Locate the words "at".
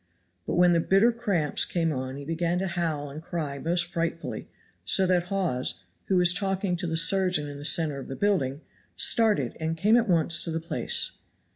9.95-10.09